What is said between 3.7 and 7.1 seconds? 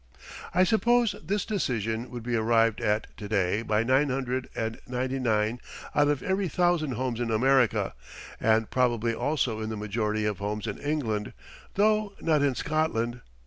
nine hundred and ninety nine out of every thousand